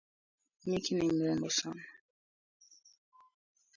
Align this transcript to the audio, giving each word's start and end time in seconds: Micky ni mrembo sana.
Micky 0.69 0.93
ni 0.95 1.07
mrembo 1.13 1.49
sana. 1.57 1.83